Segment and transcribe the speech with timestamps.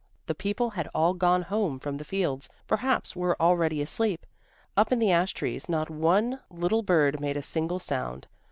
[0.25, 4.25] The people had all gone home from the fields, perhaps were already asleep.
[4.75, 8.25] Up in the ash trees not one little bird made a single sound.